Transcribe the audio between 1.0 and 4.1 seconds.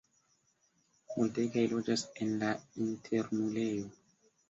Multegaj loĝas en la internulejo.